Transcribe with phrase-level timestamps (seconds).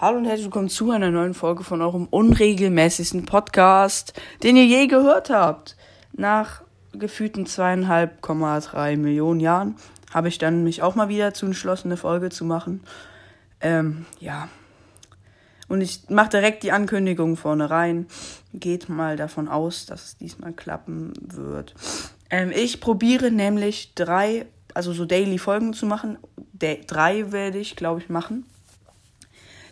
[0.00, 4.86] Hallo und herzlich willkommen zu einer neuen Folge von eurem unregelmäßigsten Podcast, den ihr je
[4.86, 5.76] gehört habt.
[6.14, 6.62] Nach
[6.94, 9.76] gefühlten zweieinhalb Komma drei Millionen Jahren
[10.10, 12.80] habe ich dann mich auch mal wieder zu entschlossen, eine Folge zu machen.
[13.60, 14.48] Ähm, ja.
[15.68, 18.06] Und ich mache direkt die Ankündigung vorne rein.
[18.54, 21.74] Geht mal davon aus, dass es diesmal klappen wird.
[22.30, 26.16] Ähm, ich probiere nämlich drei, also so Daily Folgen zu machen.
[26.54, 28.46] De drei werde ich, glaube ich, machen.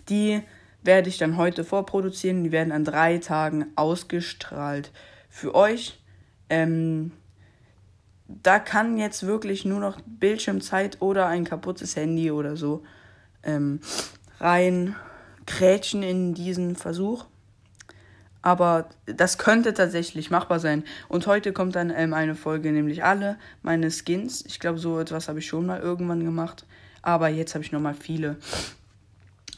[0.08, 0.42] Die
[0.82, 2.44] werde ich dann heute vorproduzieren.
[2.44, 4.92] Die werden an drei Tagen ausgestrahlt
[5.28, 6.00] für euch.
[6.48, 7.12] Ähm,
[8.26, 12.82] da kann jetzt wirklich nur noch Bildschirmzeit oder ein kaputtes Handy oder so
[13.42, 13.80] ähm,
[14.38, 14.94] rein
[15.46, 17.24] krätschen in diesen Versuch.
[18.42, 20.84] Aber das könnte tatsächlich machbar sein.
[21.08, 24.44] Und heute kommt dann ähm, eine Folge, nämlich alle meine Skins.
[24.46, 26.66] Ich glaube, so etwas habe ich schon mal irgendwann gemacht.
[27.02, 28.36] Aber jetzt habe ich nochmal viele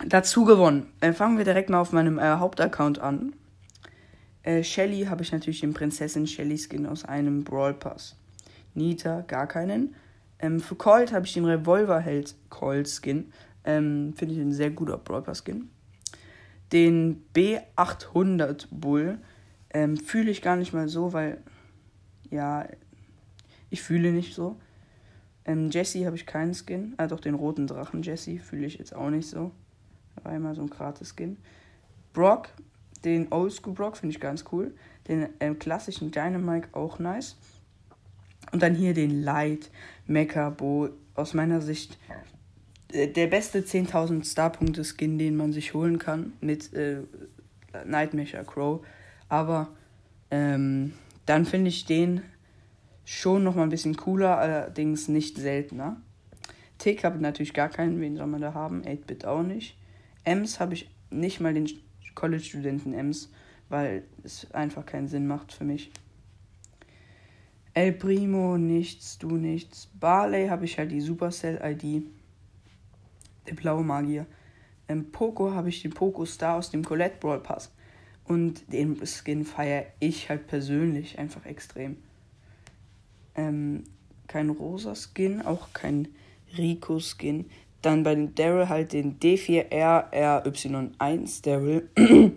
[0.06, 0.86] dazu gewonnen.
[1.00, 3.34] Äh, fangen wir direkt mal auf meinem äh, Hauptaccount an.
[4.42, 8.16] Äh, Shelly habe ich natürlich den Prinzessin Shelly Skin aus einem Brawl Pass.
[8.74, 9.94] Nita gar keinen.
[10.38, 13.32] Ähm, für Colt habe ich den Revolverheld Colt Skin.
[13.64, 15.68] Ähm, Finde ich ein sehr guter Brawl Pass Skin.
[16.72, 19.18] Den B800 Bull
[19.72, 21.38] ähm, fühle ich gar nicht mal so, weil
[22.30, 22.66] ja,
[23.70, 24.56] ich fühle nicht so.
[25.44, 26.94] Ähm, Jesse habe ich keinen Skin.
[26.96, 29.52] Ah, doch den roten Drachen Jesse fühle ich jetzt auch nicht so.
[30.24, 31.36] Immer so ein gratis Skin.
[32.12, 32.48] Brock,
[33.04, 34.74] den Oldschool Brock finde ich ganz cool.
[35.08, 37.36] Den ähm, klassischen Dynamite auch nice.
[38.52, 39.70] Und dann hier den Light
[40.06, 40.90] Mecha Bo.
[41.14, 41.98] Aus meiner Sicht
[42.92, 46.32] äh, der beste 10.000 Starpunkte Skin, den man sich holen kann.
[46.40, 47.02] Mit äh,
[47.84, 48.84] Nightmare Crow.
[49.28, 49.68] Aber
[50.30, 50.92] ähm,
[51.26, 52.22] dann finde ich den
[53.04, 56.00] schon nochmal ein bisschen cooler, allerdings nicht seltener.
[56.78, 58.82] Tick habe natürlich gar keinen, wen soll man da haben?
[58.82, 59.76] 8-Bit auch nicht.
[60.24, 61.68] Ems habe ich nicht mal den
[62.14, 63.30] College-Studenten Ems,
[63.68, 65.90] weil es einfach keinen Sinn macht für mich.
[67.72, 69.88] El Primo, nichts, du nichts.
[69.98, 72.04] Barley habe ich halt die Supercell-ID.
[73.46, 74.26] Der blaue Magier.
[74.88, 77.70] Im Poco habe ich den Poco Star aus dem Colette Brawl Pass.
[78.24, 81.96] Und den Skin feiere ich halt persönlich einfach extrem.
[83.36, 83.84] Ähm,
[84.26, 86.08] kein rosa Skin, auch kein
[86.58, 87.46] Rico Skin.
[87.82, 91.88] Dann bei den Daryl halt den D4RRY1 Daryl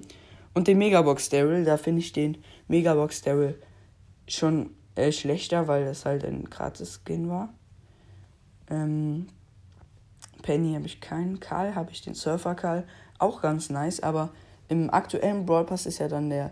[0.53, 1.65] und den Megabox Daryl.
[1.65, 2.37] Da finde ich den
[2.67, 3.59] Megabox Daryl
[4.27, 7.49] schon äh, schlechter, weil das halt ein gratis Skin war.
[8.69, 9.27] Ähm,
[10.43, 11.39] Penny habe ich keinen.
[11.39, 12.85] Karl habe ich den Surfer Karl.
[13.19, 14.29] Auch ganz nice, aber
[14.69, 16.51] im aktuellen Brawl Pass ist ja dann der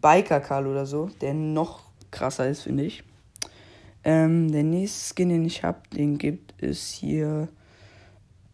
[0.00, 3.04] Biker Karl oder so, der noch krasser ist, finde ich.
[4.04, 7.48] Ähm, der nächste Skin, den ich habe, den gibt es hier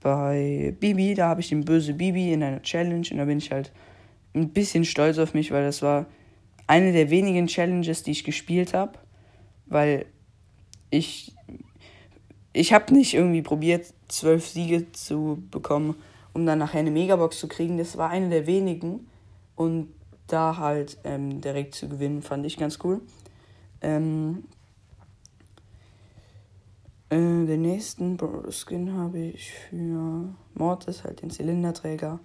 [0.04, 3.50] bei Bibi, da habe ich den böse Bibi in einer Challenge und da bin ich
[3.50, 3.72] halt
[4.34, 6.04] ein bisschen stolz auf mich, weil das war
[6.66, 8.98] eine der wenigen Challenges, die ich gespielt habe,
[9.65, 10.04] weil
[10.91, 11.32] ich
[12.53, 15.97] ich habe nicht irgendwie probiert, zwölf Siege zu bekommen,
[16.34, 17.78] um dann nachher eine Megabox zu kriegen.
[17.78, 19.09] Das war eine der wenigen
[19.56, 19.88] und
[20.26, 23.00] da halt ähm, direkt zu gewinnen, fand ich ganz cool.
[23.81, 24.44] Ähm,
[27.10, 28.19] äh, den nächsten
[28.50, 32.20] Skin habe ich für Mortis, halt den Zylinderträger.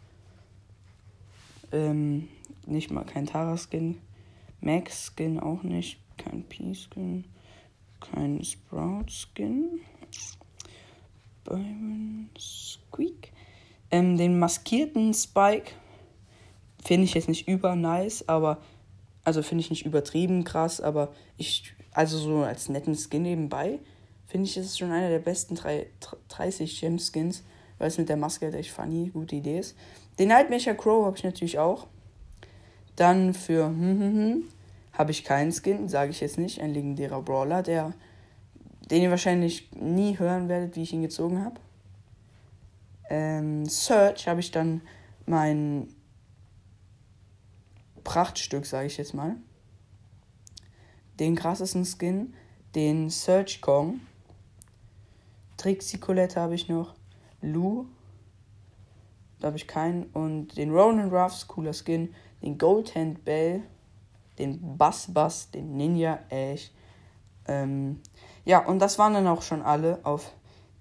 [1.72, 2.28] Ähm,
[2.66, 4.00] nicht mal kein Tara-Skin.
[4.62, 6.00] Max-Skin auch nicht.
[6.18, 7.26] Kein P-Skin.
[8.00, 9.80] Kein Sprout-Skin.
[11.44, 13.32] Byron Squeak.
[13.92, 15.72] Ähm, den maskierten Spike
[16.84, 18.60] finde ich jetzt nicht über nice, aber
[19.24, 23.80] also finde ich nicht übertrieben krass, aber ich also so als netten Skin nebenbei
[24.30, 25.60] finde ich, ist es schon einer der besten
[26.30, 27.44] 30 Gem-Skins,
[27.80, 29.76] weil es mit der Maske halt echt funny, gute Idee ist.
[30.20, 31.88] Den Nightmare Crow habe ich natürlich auch.
[32.96, 34.44] Dann für hm, hm, hm,
[34.94, 37.94] habe ich keinen Skin, sage ich jetzt nicht, ein legendärer Brawler, der,
[38.92, 41.60] den ihr wahrscheinlich nie hören werdet, wie ich ihn gezogen habe.
[43.10, 44.82] Ähm, Search habe ich dann
[45.26, 45.88] mein
[48.04, 49.36] Prachtstück, sage ich jetzt mal.
[51.20, 52.34] Den krassesten Skin,
[52.76, 54.02] den Search Kong.
[55.60, 56.96] Trixie Colette habe ich noch.
[57.42, 57.86] Lou.
[59.40, 60.06] Da habe ich keinen.
[60.14, 62.16] Und den Ronan Ruffs, cooler Skin.
[62.42, 63.64] Den Goldhand Bell.
[64.38, 65.52] Den Bass Bass.
[65.52, 66.72] Den Ninja Ash.
[67.46, 68.00] Ähm,
[68.46, 70.34] ja, und das waren dann auch schon alle auf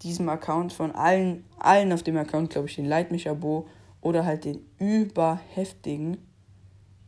[0.03, 0.73] diesem Account.
[0.73, 3.67] Von allen, allen auf dem Account, glaube ich, den Leitmicher Bo
[4.01, 6.19] oder halt den überheftigen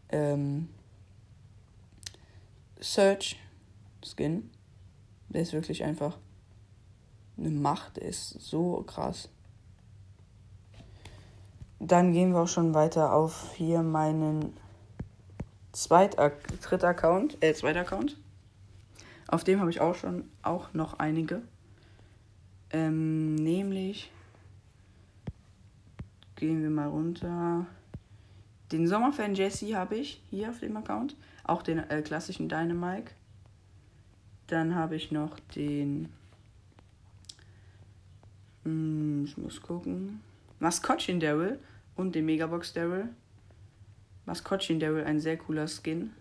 [0.08, 0.68] ähm,
[2.80, 3.36] Search
[4.04, 4.50] Skin.
[5.28, 6.18] Der ist wirklich einfach
[7.38, 9.28] eine Macht ist so krass.
[11.78, 14.52] dann gehen wir auch schon weiter auf hier meinen
[15.72, 16.32] zweiter,
[16.82, 18.16] Account, äh, zweiter Account.
[19.28, 21.42] Auf dem habe ich auch schon auch noch einige.
[22.72, 24.10] Ähm, nämlich
[26.36, 27.66] gehen wir mal runter.
[28.72, 31.16] Den Sommerfan Jesse habe ich hier auf dem Account.
[31.44, 33.12] Auch den äh, klassischen Dynamike.
[34.46, 36.12] Dann habe ich noch den.
[38.64, 40.20] Hm, ich muss gucken.
[40.58, 41.58] Maskottchen Daryl
[41.96, 43.08] und den Megabox Daryl.
[44.26, 46.12] Maskottchen Daryl, ein sehr cooler Skin.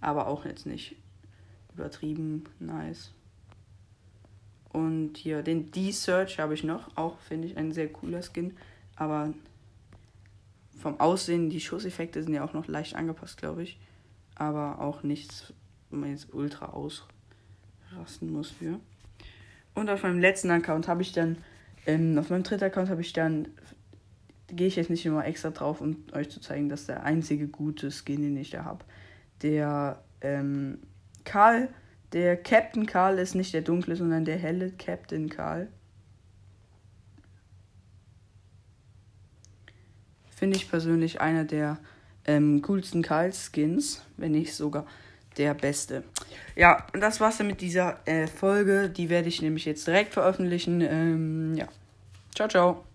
[0.00, 0.96] Aber auch jetzt nicht
[1.74, 3.12] übertrieben nice.
[4.72, 6.96] Und hier den D-Search habe ich noch.
[6.96, 8.56] Auch finde ich ein sehr cooler Skin.
[8.96, 9.32] Aber
[10.78, 13.78] vom Aussehen, die Schusseffekte sind ja auch noch leicht angepasst, glaube ich.
[14.34, 15.52] Aber auch nichts,
[15.90, 18.80] wo man jetzt ultra ausrasten muss für.
[19.74, 21.38] Und auf meinem letzten Account habe ich dann,
[21.86, 23.48] ähm, auf meinem dritten Account habe ich dann,
[24.48, 27.90] gehe ich jetzt nicht immer extra drauf, um euch zu zeigen, dass der einzige gute
[27.90, 28.84] Skin, den ich da habe,
[29.42, 30.78] der ähm,
[31.24, 31.68] Karl
[32.12, 35.68] der Captain Karl ist nicht der dunkle, sondern der helle Captain Karl.
[40.28, 41.78] Finde ich persönlich einer der
[42.24, 44.86] ähm, coolsten Karl-Skins, wenn nicht sogar
[45.36, 46.04] der beste.
[46.56, 48.90] Ja, und das war's dann mit dieser äh, Folge.
[48.90, 50.80] Die werde ich nämlich jetzt direkt veröffentlichen.
[50.80, 51.66] Ähm, ja.
[52.34, 52.89] Ciao, ciao.